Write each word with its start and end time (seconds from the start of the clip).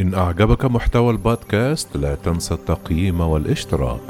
إن 0.00 0.14
أعجبك 0.14 0.64
محتوى 0.64 1.10
البودكاست 1.10 1.96
لا 1.96 2.14
تنسى 2.14 2.54
التقييم 2.54 3.20
والاشتراك. 3.20 4.00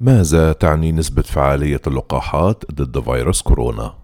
ماذا 0.00 0.52
تعني 0.52 0.92
نسبة 0.92 1.22
فعالية 1.22 1.80
اللقاحات 1.86 2.64
ضد 2.72 3.00
فيروس 3.00 3.42
كورونا؟ 3.42 4.01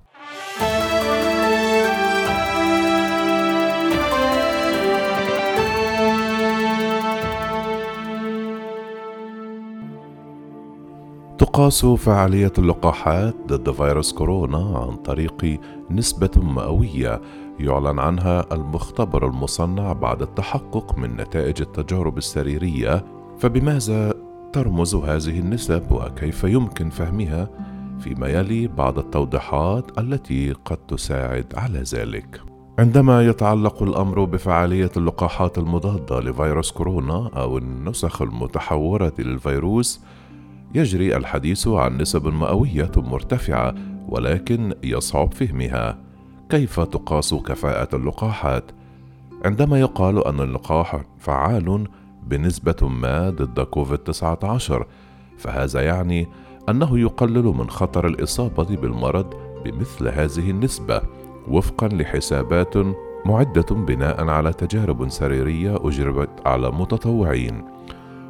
تقاس 11.58 11.86
فعالية 11.86 12.52
اللقاحات 12.58 13.34
ضد 13.46 13.70
فيروس 13.70 14.12
كورونا 14.12 14.78
عن 14.78 14.96
طريق 14.96 15.60
نسبة 15.90 16.30
مئوية 16.36 17.20
يعلن 17.60 17.98
عنها 17.98 18.54
المختبر 18.54 19.26
المصنع 19.26 19.92
بعد 19.92 20.22
التحقق 20.22 20.98
من 20.98 21.16
نتائج 21.16 21.60
التجارب 21.60 22.18
السريرية. 22.18 23.04
فبماذا 23.38 24.14
ترمز 24.52 24.94
هذه 24.94 25.38
النسب 25.38 25.92
وكيف 25.92 26.44
يمكن 26.44 26.90
فهمها 26.90 27.48
فيما 28.00 28.28
يلي 28.28 28.66
بعض 28.66 28.98
التوضيحات 28.98 29.98
التي 29.98 30.52
قد 30.52 30.76
تساعد 30.76 31.46
على 31.56 31.82
ذلك؟ 31.82 32.40
عندما 32.78 33.26
يتعلق 33.26 33.82
الأمر 33.82 34.24
بفعالية 34.24 34.90
اللقاحات 34.96 35.58
المضادة 35.58 36.20
لفيروس 36.20 36.72
كورونا 36.72 37.30
أو 37.36 37.58
النسخ 37.58 38.22
المتحورة 38.22 39.12
للفيروس 39.18 40.00
يجري 40.74 41.16
الحديث 41.16 41.68
عن 41.68 41.96
نسب 41.96 42.26
مئوية 42.26 42.90
مرتفعة 42.96 43.74
ولكن 44.08 44.74
يصعب 44.84 45.34
فهمها. 45.34 45.98
كيف 46.50 46.80
تقاس 46.80 47.34
كفاءة 47.34 47.96
اللقاحات؟ 47.96 48.64
عندما 49.44 49.80
يقال 49.80 50.26
أن 50.26 50.40
اللقاح 50.40 51.00
فعال 51.18 51.88
بنسبة 52.26 52.88
ما 52.88 53.30
ضد 53.30 53.60
كوفيد 53.60 53.98
19 53.98 54.86
فهذا 55.38 55.80
يعني 55.80 56.26
أنه 56.68 56.98
يقلل 56.98 57.44
من 57.44 57.70
خطر 57.70 58.06
الإصابة 58.06 58.76
بالمرض 58.76 59.34
بمثل 59.64 60.08
هذه 60.08 60.50
النسبة 60.50 61.02
وفقا 61.48 61.88
لحسابات 61.88 62.74
معدة 63.26 63.74
بناء 63.74 64.28
على 64.28 64.52
تجارب 64.52 65.08
سريرية 65.08 65.76
أجربت 65.76 66.30
على 66.46 66.70
متطوعين. 66.70 67.64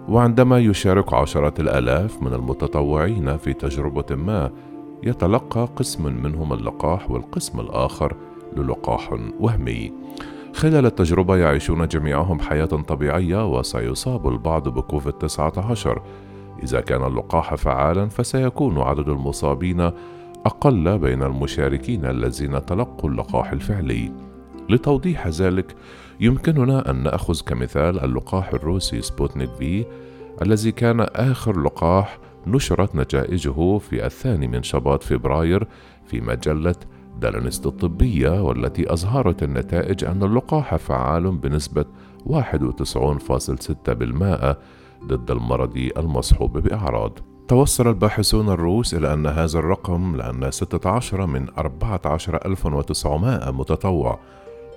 وعندما 0.08 0.58
يشارك 0.58 1.14
عشرات 1.14 1.60
الآلاف 1.60 2.22
من 2.22 2.34
المتطوعين 2.34 3.36
في 3.36 3.52
تجربة 3.52 4.16
ما 4.16 4.50
يتلقى 5.02 5.68
قسم 5.76 6.22
منهم 6.22 6.52
اللقاح 6.52 7.10
والقسم 7.10 7.60
الآخر 7.60 8.16
للقاح 8.56 9.18
وهمي. 9.40 9.92
خلال 10.54 10.86
التجربة 10.86 11.36
يعيشون 11.36 11.88
جميعهم 11.88 12.40
حياة 12.40 12.64
طبيعية 12.64 13.58
وسيصاب 13.58 14.28
البعض 14.28 14.68
بكوفيد 14.68 15.12
19 15.12 16.02
إذا 16.62 16.80
كان 16.80 17.04
اللقاح 17.04 17.54
فعالا 17.54 18.08
فسيكون 18.08 18.78
عدد 18.78 19.08
المصابين 19.08 19.80
أقل 20.46 20.98
بين 20.98 21.22
المشاركين 21.22 22.04
الذين 22.04 22.66
تلقوا 22.66 23.10
اللقاح 23.10 23.52
الفعلي. 23.52 24.27
لتوضيح 24.68 25.28
ذلك 25.28 25.76
يمكننا 26.20 26.90
أن 26.90 27.02
نأخذ 27.02 27.40
كمثال 27.40 28.04
اللقاح 28.04 28.54
الروسي 28.54 29.02
سبوتنيك 29.02 29.50
في 29.54 29.84
الذي 30.42 30.72
كان 30.72 31.00
آخر 31.00 31.60
لقاح 31.60 32.18
نشرت 32.46 32.96
نتائجه 32.96 33.78
في 33.78 34.06
الثاني 34.06 34.48
من 34.48 34.62
شباط 34.62 35.02
فبراير 35.02 35.66
في 36.06 36.20
مجلة 36.20 36.74
دالنست 37.18 37.66
الطبية 37.66 38.42
والتي 38.42 38.92
أظهرت 38.92 39.42
النتائج 39.42 40.04
أن 40.04 40.22
اللقاح 40.22 40.76
فعال 40.76 41.36
بنسبة 41.36 41.84
91.6% 42.26 42.32
ضد 45.04 45.30
المرض 45.30 45.90
المصحوب 45.96 46.58
بأعراض. 46.58 47.18
توصل 47.48 47.88
الباحثون 47.88 48.48
الروس 48.48 48.94
إلى 48.94 49.12
أن 49.12 49.26
هذا 49.26 49.58
الرقم 49.58 50.16
لأن 50.16 50.50
16 50.50 51.26
من 51.26 51.48
14900 51.58 53.50
متطوع 53.50 54.18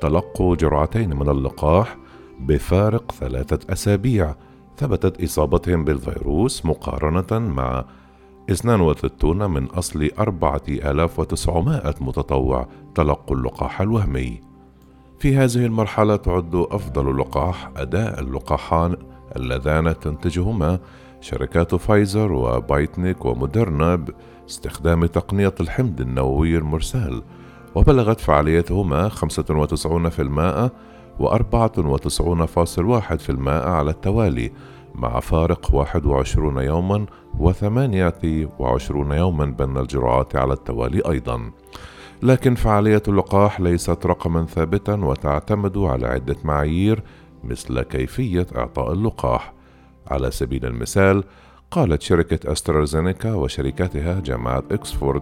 تلقوا 0.01 0.55
جرعتين 0.55 1.15
من 1.15 1.29
اللقاح 1.29 1.97
بفارق 2.39 3.11
ثلاثة 3.11 3.73
أسابيع 3.73 4.35
ثبتت 4.77 5.23
إصابتهم 5.23 5.83
بالفيروس 5.83 6.65
مقارنة 6.65 7.39
مع 7.39 7.85
62 8.49 9.51
من 9.51 9.65
أصل 9.65 10.09
4900 10.19 11.95
متطوع 12.01 12.67
تلقوا 12.95 13.35
اللقاح 13.35 13.81
الوهمي. 13.81 14.41
في 15.19 15.35
هذه 15.35 15.65
المرحلة 15.65 16.15
تعد 16.15 16.55
أفضل 16.55 17.17
لقاح 17.19 17.71
أداء 17.77 18.19
اللقاحان 18.19 18.95
اللذان 19.35 19.99
تنتجهما 19.99 20.79
شركات 21.21 21.75
فايزر 21.75 22.31
وبايتنيك 22.31 23.25
وموديرنا 23.25 24.05
باستخدام 24.45 25.05
تقنية 25.05 25.53
الحمض 25.59 26.01
النووي 26.01 26.57
المرسال. 26.57 27.23
وبلغت 27.75 28.19
فعاليتهما 28.19 29.09
95% 29.09 30.69
و 31.19 31.37
94.1% 31.37 33.47
على 33.47 33.91
التوالي 33.91 34.51
مع 34.95 35.19
فارق 35.19 35.75
21 35.75 36.57
يوما 36.57 37.05
و 37.39 37.51
28 37.51 39.11
يوما 39.11 39.45
بين 39.45 39.77
الجرعات 39.77 40.35
على 40.35 40.53
التوالي 40.53 41.01
أيضا. 41.09 41.51
لكن 42.23 42.55
فعالية 42.55 43.03
اللقاح 43.07 43.61
ليست 43.61 44.05
رقما 44.05 44.45
ثابتا 44.45 44.93
وتعتمد 44.93 45.77
على 45.77 46.07
عدة 46.07 46.35
معايير 46.43 47.03
مثل 47.43 47.81
كيفية 47.81 48.47
إعطاء 48.55 48.93
اللقاح. 48.93 49.53
على 50.07 50.31
سبيل 50.31 50.65
المثال 50.65 51.23
قالت 51.71 52.01
شركة 52.01 52.51
أسترازينيكا 52.51 53.33
وشركاتها 53.33 54.19
جامعة 54.19 54.63
إكسفورد 54.71 55.21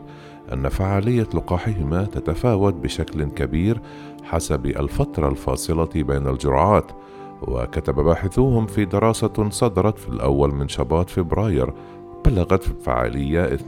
أن 0.53 0.69
فعالية 0.69 1.27
لقاحهما 1.33 2.03
تتفاوت 2.03 2.73
بشكل 2.73 3.23
كبير 3.23 3.81
حسب 4.23 4.65
الفترة 4.65 5.29
الفاصلة 5.29 5.89
بين 5.95 6.27
الجرعات 6.27 6.91
وكتب 7.41 7.95
باحثوهم 7.95 8.67
في 8.67 8.85
دراسة 8.85 9.49
صدرت 9.49 9.99
في 9.99 10.09
الأول 10.09 10.55
من 10.55 10.67
شباط 10.67 11.09
فبراير 11.09 11.73
بلغت 12.25 12.63
فعالية 12.63 13.57
82.4% 13.57 13.61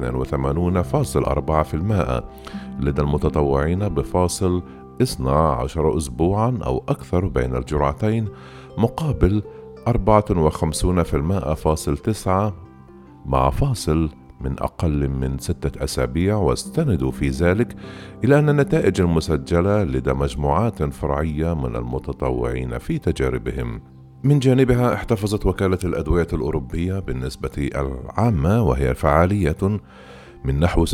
لدى 2.80 3.02
المتطوعين 3.02 3.90
بفاصل 3.90 4.64
12 5.02 5.98
أسبوعا 5.98 6.60
أو 6.66 6.84
أكثر 6.90 7.28
بين 7.28 7.56
الجرعتين 7.56 8.28
مقابل 8.78 9.44
54.9% 9.88 9.90
مع 13.26 13.50
فاصل 13.50 14.10
من 14.42 14.60
أقل 14.60 15.10
من 15.10 15.38
ستة 15.38 15.84
أسابيع 15.84 16.36
واستندوا 16.36 17.12
في 17.12 17.30
ذلك 17.30 17.76
إلى 18.24 18.40
أن 18.40 18.50
النتائج 18.50 19.02
المسجلة 19.02 19.84
لدى 19.84 20.14
مجموعات 20.14 20.84
فرعية 20.84 21.54
من 21.54 21.76
المتطوعين 21.76 22.78
في 22.78 22.98
تجاربهم. 22.98 23.82
من 24.24 24.40
جانبها 24.40 24.94
احتفظت 24.94 25.46
وكالة 25.46 25.78
الأدوية 25.84 26.28
الأوروبية 26.34 27.00
بالنسبة 27.00 27.70
العامة 27.76 28.64
وهي 28.64 28.96
فعالية 28.96 29.80
من 30.46 30.60
نحو 30.60 30.86
60% 30.86 30.92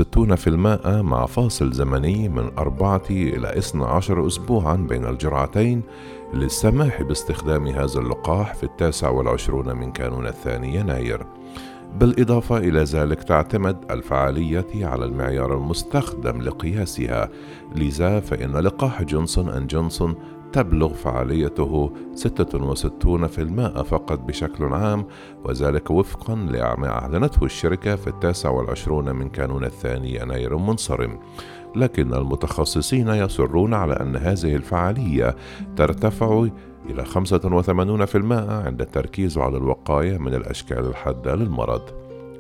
مع 0.86 1.26
فاصل 1.26 1.72
زمني 1.72 2.30
من 2.30 2.52
أربعة 2.58 3.04
إلى 3.10 3.58
12 3.58 4.28
أسبوعا 4.28 4.76
بين 4.76 5.06
الجرعتين 5.06 5.82
للسماح 6.34 7.02
باستخدام 7.02 7.68
هذا 7.68 8.00
اللقاح 8.00 8.54
في 8.54 8.64
التاسع 8.64 9.10
والعشرون 9.10 9.78
من 9.78 9.92
كانون 9.92 10.28
الثاني 10.28 10.76
يناير. 10.76 11.37
بالإضافة 11.96 12.58
إلى 12.58 12.84
ذلك 12.84 13.24
تعتمد 13.24 13.78
الفعالية 13.92 14.86
على 14.86 15.06
المعيار 15.06 15.58
المستخدم 15.58 16.42
لقياسها. 16.42 17.30
لذا 17.76 18.20
فإن 18.20 18.58
لقاح 18.58 19.04
جونسون 19.04 19.50
أند 19.50 19.68
جونسون 19.68 20.16
تبلغ 20.54 20.94
فعاليته 20.94 21.92
66% 22.16 23.82
فقط 23.82 24.20
بشكل 24.20 24.64
عام 24.66 25.06
وذلك 25.46 25.92
وفقا 25.92 26.36
لما 26.36 26.88
أعلنته 26.88 27.46
الشركة 27.46 27.96
في 27.96 28.08
التاسع 28.08 28.50
والعشرون 28.50 29.16
من 29.16 29.30
كانون 29.30 29.64
الثاني 29.64 30.16
يناير 30.16 30.56
المنصرم 30.56 31.20
لكن 31.76 32.14
المتخصصين 32.14 33.08
يصرون 33.08 33.74
على 33.74 33.94
أن 33.94 34.16
هذه 34.16 34.56
الفعالية 34.56 35.36
ترتفع 35.76 36.48
إلى 36.90 37.06
85% 37.06 38.52
عند 38.66 38.82
التركيز 38.82 39.38
على 39.38 39.58
الوقاية 39.58 40.18
من 40.18 40.34
الأشكال 40.34 40.86
الحادة 40.86 41.36
للمرض. 41.36 41.82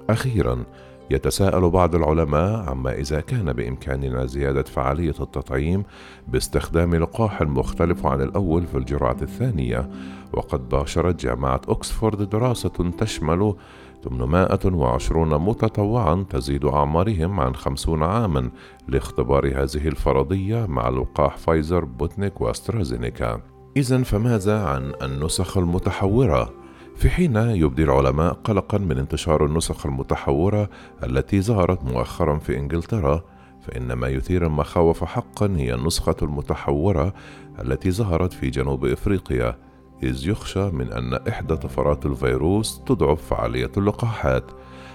أخيرا 0.09 0.63
يتساءل 1.11 1.69
بعض 1.69 1.95
العلماء 1.95 2.69
عما 2.69 2.94
إذا 2.94 3.19
كان 3.19 3.53
بإمكاننا 3.53 4.25
زيادة 4.25 4.63
فعالية 4.63 5.15
التطعيم 5.19 5.83
باستخدام 6.27 6.95
لقاح 6.95 7.41
مختلف 7.41 8.05
عن 8.05 8.21
الأول 8.21 8.67
في 8.67 8.77
الجرعة 8.77 9.17
الثانية، 9.21 9.89
وقد 10.33 10.69
باشرت 10.69 11.21
جامعة 11.21 11.61
أكسفورد 11.67 12.29
دراسة 12.29 12.91
تشمل 12.97 13.55
820 14.03 15.38
متطوعا 15.38 16.25
تزيد 16.29 16.65
أعمارهم 16.65 17.39
عن 17.39 17.55
50 17.55 18.03
عاما 18.03 18.49
لاختبار 18.88 19.47
هذه 19.47 19.88
الفرضية 19.88 20.65
مع 20.65 20.89
لقاح 20.89 21.38
فايزر 21.38 21.85
بوتنيك 21.85 22.41
وأسترازينيكا 22.41 23.41
إذا 23.77 24.03
فماذا 24.03 24.59
عن 24.59 24.94
النسخ 25.01 25.57
المتحورة؟ 25.57 26.53
في 26.95 27.09
حين 27.09 27.35
يبدي 27.35 27.83
العلماء 27.83 28.33
قلقا 28.33 28.77
من 28.77 28.97
انتشار 28.97 29.45
النسخ 29.45 29.85
المتحورة 29.85 30.69
التي 31.03 31.41
ظهرت 31.41 31.83
مؤخرا 31.83 32.38
في 32.38 32.57
إنجلترا 32.57 33.24
فإن 33.62 33.94
ما 33.94 34.07
يثير 34.07 34.45
المخاوف 34.45 35.03
حقا 35.03 35.56
هي 35.57 35.74
النسخة 35.74 36.15
المتحورة 36.21 37.13
التي 37.62 37.91
ظهرت 37.91 38.33
في 38.33 38.50
جنوب 38.50 38.85
إفريقيا 38.85 39.57
إذ 40.03 40.27
يخشى 40.27 40.69
من 40.71 40.91
أن 40.91 41.13
إحدى 41.13 41.56
طفرات 41.56 42.06
الفيروس 42.06 42.81
تضعف 42.85 43.21
فعالية 43.21 43.71
اللقاحات 43.77 44.44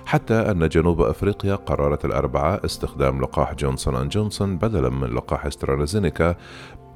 حتى 0.07 0.35
أن 0.35 0.69
جنوب 0.69 1.01
أفريقيا 1.01 1.55
قررت 1.55 2.05
الأربعاء 2.05 2.65
استخدام 2.65 3.21
لقاح 3.21 3.55
جونسون 3.55 3.97
أند 3.97 4.11
جونسون 4.11 4.57
بدلا 4.57 4.89
من 4.89 5.09
لقاح 5.09 5.47
استرازينيكا 5.47 6.37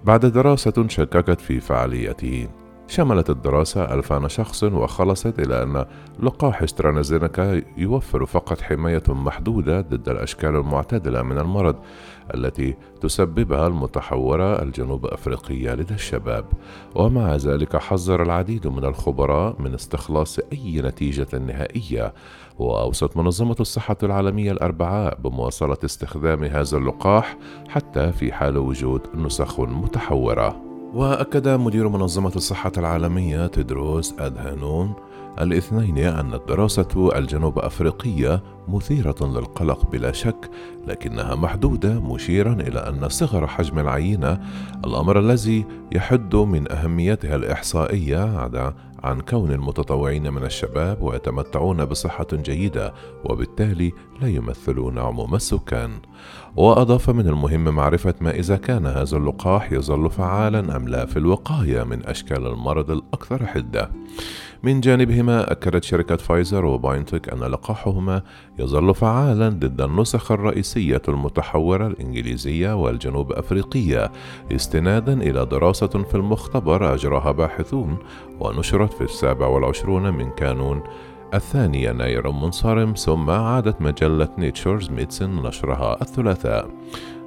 بعد 0.06 0.26
دراسة 0.26 0.88
شككت 0.88 1.40
في 1.40 1.60
فعاليته. 1.60 2.48
شملت 2.88 3.30
الدراسة 3.30 3.94
ألفان 3.94 4.28
شخص 4.28 4.64
وخلصت 4.64 5.38
إلى 5.38 5.62
أن 5.62 5.84
لقاح 6.22 6.62
استرانزينيكا 6.62 7.62
يوفر 7.76 8.26
فقط 8.26 8.60
حماية 8.60 9.02
محدودة 9.08 9.80
ضد 9.80 10.08
الأشكال 10.08 10.56
المعتدلة 10.56 11.22
من 11.22 11.38
المرض 11.38 11.76
التي 12.34 12.76
تسببها 13.00 13.66
المتحورة 13.66 14.62
الجنوب 14.62 15.06
أفريقية 15.06 15.74
لدى 15.74 15.94
الشباب. 15.94 16.44
ومع 16.94 17.36
ذلك 17.36 17.76
حذر 17.76 18.22
العديد 18.22 18.66
من 18.66 18.84
الخبراء 18.84 19.56
من 19.62 19.74
استخلاص 19.74 20.38
أي 20.52 20.80
نتيجة 20.84 21.38
نهائية. 21.38 22.14
وأوصت 22.58 23.16
منظمة 23.16 23.56
الصحة 23.60 23.96
العالمية 24.02 24.52
الأربعاء 24.52 25.18
بمواصلة 25.20 25.78
استخدام 25.84 26.44
هذا 26.44 26.76
اللقاح 26.76 27.36
حتى 27.68 28.12
في 28.12 28.32
حال 28.32 28.58
وجود 28.58 29.00
نسخ 29.14 29.60
متحورة. 29.60 30.65
وأكد 30.94 31.48
مدير 31.48 31.88
منظمة 31.88 32.32
الصحة 32.36 32.72
العالمية 32.78 33.46
تدروس 33.46 34.14
أدهانون 34.18 34.92
الاثنين 35.40 35.98
أن 35.98 36.34
الدراسة 36.34 37.10
الجنوب 37.16 37.58
أفريقية 37.58 38.42
مثيرة 38.68 39.16
للقلق 39.20 39.90
بلا 39.90 40.12
شك، 40.12 40.50
لكنها 40.86 41.34
محدودة 41.34 42.00
مشيرا 42.00 42.52
إلى 42.52 42.78
أن 42.78 43.08
صغر 43.08 43.46
حجم 43.46 43.78
العينة 43.78 44.40
الأمر 44.84 45.18
الذي 45.18 45.64
يحد 45.92 46.34
من 46.34 46.72
أهميتها 46.72 47.36
الإحصائية 47.36 48.24
عن 49.04 49.20
كون 49.20 49.52
المتطوعين 49.52 50.32
من 50.32 50.44
الشباب 50.44 51.02
ويتمتعون 51.02 51.84
بصحة 51.84 52.26
جيدة 52.32 52.94
وبالتالي 53.24 53.92
لا 54.20 54.28
يمثلون 54.28 54.98
عموم 54.98 55.34
السكان. 55.34 55.90
وأضاف 56.56 57.10
من 57.10 57.28
المهم 57.28 57.64
معرفة 57.64 58.14
ما 58.20 58.30
إذا 58.30 58.56
كان 58.56 58.86
هذا 58.86 59.16
اللقاح 59.16 59.72
يظل 59.72 60.10
فعالا 60.10 60.76
أم 60.76 60.88
لا 60.88 61.06
في 61.06 61.18
الوقاية 61.18 61.82
من 61.82 62.06
أشكال 62.06 62.46
المرض 62.46 62.90
الأكثر 62.90 63.46
حدة. 63.46 63.90
من 64.62 64.80
جانبهما 64.80 65.52
أكدت 65.52 65.84
شركة 65.84 66.16
فايزر 66.16 66.64
وباينتك 66.64 67.28
أن 67.28 67.38
لقاحهما 67.40 68.22
يظل 68.58 68.94
فعالا 68.94 69.48
ضد 69.48 69.80
النسخ 69.80 70.32
الرئيسية 70.32 71.02
المتحورة 71.08 71.86
الإنجليزية 71.86 72.82
والجنوب 72.82 73.32
أفريقية 73.32 74.12
استنادا 74.52 75.12
إلى 75.12 75.46
دراسة 75.46 75.86
في 75.86 76.14
المختبر 76.14 76.94
أجراها 76.94 77.32
باحثون 77.32 77.98
ونشرت 78.40 78.92
في 78.92 79.04
السابع 79.04 79.46
والعشرون 79.46 80.14
من 80.14 80.30
كانون. 80.30 80.82
الثاني 81.34 81.84
يناير 81.84 82.30
منصرم 82.30 82.92
ثم 82.92 83.30
عادت 83.30 83.82
مجلة 83.82 84.28
نيتشرز 84.38 84.90
ميدسن 84.90 85.42
نشرها 85.42 86.00
الثلاثاء. 86.02 86.70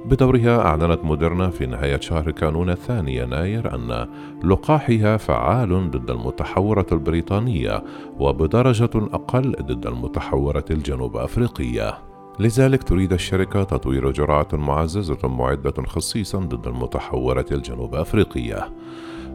بدورها 0.04 0.58
أعلنت 0.60 1.04
موديرنا 1.04 1.50
في 1.50 1.66
نهاية 1.66 2.00
شهر 2.00 2.30
كانون 2.30 2.70
الثاني 2.70 3.16
يناير 3.16 3.74
أن 3.74 4.06
لقاحها 4.44 5.16
فعال 5.16 5.90
ضد 5.90 6.10
المتحورة 6.10 6.86
البريطانية 6.92 7.84
وبدرجة 8.18 8.90
أقل 8.94 9.52
ضد 9.62 9.86
المتحورة 9.86 10.64
الجنوب 10.70 11.16
أفريقية. 11.16 11.98
لذلك 12.38 12.82
تريد 12.82 13.12
الشركة 13.12 13.62
تطوير 13.62 14.10
جرعة 14.10 14.48
معززة 14.52 15.28
معدة 15.28 15.82
خصيصا 15.86 16.38
ضد 16.38 16.66
المتحورة 16.66 17.46
الجنوب 17.52 17.94
أفريقية. 17.94 18.68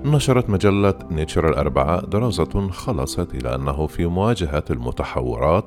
نشرت 0.05 0.49
مجلة 0.49 0.93
نيتشر 1.11 1.49
الأربعاء 1.49 2.05
دراسة 2.05 2.69
خلصت 2.69 3.35
إلى 3.35 3.55
أنه 3.55 3.87
في 3.87 4.05
مواجهة 4.05 4.63
المتحورات 4.69 5.65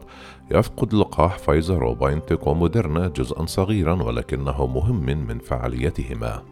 يفقد 0.51 0.95
لقاح 0.95 1.39
فايزر 1.39 1.85
وباينتك 1.85 2.47
وموديرنا 2.47 3.09
جزءا 3.09 3.47
صغيرا 3.47 4.03
ولكنه 4.03 4.67
مهم 4.67 5.27
من 5.27 5.39
فعاليتهما. 5.39 6.43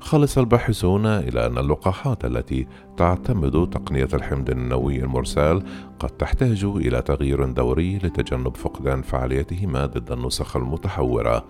خلص 0.00 0.38
الباحثون 0.38 1.06
إلى 1.06 1.46
أن 1.46 1.58
اللقاحات 1.58 2.24
التي 2.24 2.66
تعتمد 2.96 3.70
تقنية 3.70 4.08
الحمض 4.14 4.50
النووي 4.50 4.96
المرسال 4.96 5.62
قد 5.98 6.10
تحتاج 6.10 6.64
إلى 6.64 7.02
تغيير 7.02 7.44
دوري 7.44 7.98
لتجنب 7.98 8.56
فقدان 8.56 9.02
فعاليتهما 9.02 9.86
ضد 9.86 10.12
النسخ 10.12 10.56
المتحورة. 10.56 11.44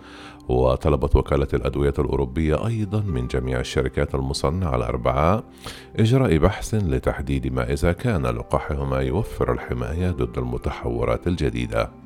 وطلبت 0.48 1.16
وكالة 1.16 1.48
الأدوية 1.54 1.94
الأوروبية 1.98 2.66
أيضا 2.66 3.00
من 3.00 3.26
جميع 3.26 3.60
الشركات 3.60 4.14
المصنعة 4.14 4.76
الأربعة 4.76 5.44
إجراء 5.96 6.36
بحث 6.36 6.74
لتحديد 6.74 7.52
ما 7.52 7.72
إذا 7.72 7.92
كان 7.92 8.26
لقاحهما 8.26 9.00
يوفر 9.00 9.52
الحماية 9.52 10.10
ضد 10.10 10.38
المتحورات 10.38 11.26
الجديدة. 11.26 11.99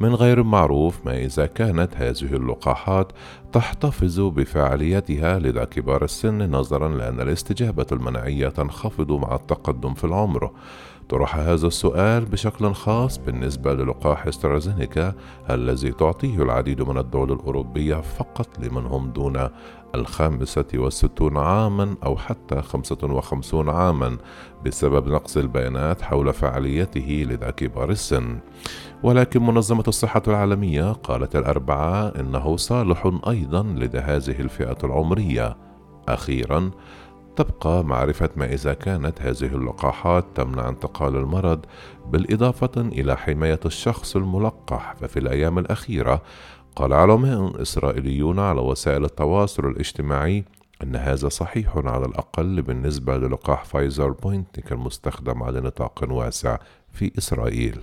من 0.00 0.14
غير 0.14 0.42
معروف 0.42 1.06
ما 1.06 1.16
إذا 1.18 1.46
كانت 1.46 1.96
هذه 1.96 2.36
اللقاحات 2.36 3.12
تحتفظ 3.52 4.20
بفعاليتها 4.20 5.38
لدى 5.38 5.66
كبار 5.66 6.04
السن 6.04 6.50
نظرا 6.50 6.88
لأن 6.88 7.20
الاستجابة 7.20 7.86
المناعية 7.92 8.48
تنخفض 8.48 9.12
مع 9.12 9.34
التقدم 9.34 9.94
في 9.94 10.04
العمر. 10.04 10.50
طرح 11.10 11.36
هذا 11.36 11.66
السؤال 11.66 12.24
بشكل 12.24 12.74
خاص 12.74 13.18
بالنسبة 13.18 13.74
للقاح 13.74 14.26
استرازينيكا 14.26 15.14
الذي 15.50 15.92
تعطيه 15.92 16.42
العديد 16.42 16.82
من 16.82 16.98
الدول 16.98 17.32
الأوروبية 17.32 17.94
فقط 17.94 18.58
لمن 18.58 18.86
هم 18.86 19.10
دون 19.10 19.48
الخامسة 19.94 20.66
والستون 20.74 21.36
عاما 21.36 21.96
أو 22.04 22.16
حتى 22.16 22.62
خمسة 22.62 22.98
وخمسون 23.02 23.68
عاما 23.68 24.16
بسبب 24.66 25.08
نقص 25.08 25.36
البيانات 25.36 26.02
حول 26.02 26.32
فعاليته 26.32 27.26
لدى 27.30 27.52
كبار 27.52 27.90
السن. 27.90 28.38
ولكن 29.02 29.46
منظمة 29.46 29.84
الصحة 29.88 30.22
العالمية 30.28 30.92
قالت 30.92 31.36
الأربعاء 31.36 32.20
إنه 32.20 32.56
صالح 32.56 33.12
أيضا 33.28 33.62
لدى 33.62 33.98
هذه 33.98 34.40
الفئة 34.40 34.78
العمرية. 34.84 35.56
أخيرا 36.08 36.70
تبقى 37.40 37.84
معرفة 37.84 38.30
ما 38.36 38.52
إذا 38.52 38.74
كانت 38.74 39.22
هذه 39.22 39.54
اللقاحات 39.56 40.24
تمنع 40.34 40.68
انتقال 40.68 41.16
المرض 41.16 41.60
بالإضافة 42.06 42.70
إلى 42.76 43.16
حماية 43.16 43.60
الشخص 43.66 44.16
الملقح. 44.16 44.94
ففي 44.94 45.18
الأيام 45.18 45.58
الأخيرة 45.58 46.22
قال 46.76 46.92
علماء 46.92 47.62
إسرائيليون 47.62 48.38
على 48.38 48.60
وسائل 48.60 49.04
التواصل 49.04 49.66
الاجتماعي 49.66 50.44
أن 50.82 50.96
هذا 50.96 51.28
صحيح 51.28 51.76
على 51.76 52.06
الأقل 52.06 52.62
بالنسبة 52.62 53.16
للقاح 53.16 53.64
فايزر 53.64 54.10
بوينتك 54.10 54.72
المستخدم 54.72 55.42
على 55.42 55.60
نطاق 55.60 56.04
واسع 56.10 56.56
في 56.92 57.12
إسرائيل. 57.18 57.80